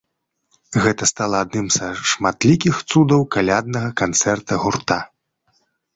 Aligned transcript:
Гэта 0.85 1.03
стала 1.09 1.41
адным 1.45 1.67
са 1.77 1.87
шматлікіх 2.11 2.75
цудаў 2.95 3.21
каляднага 3.39 3.89
канцэрта 4.03 4.53
гурта. 4.65 4.99